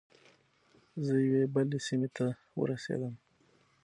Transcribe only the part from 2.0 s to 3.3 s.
ته ورسیدم.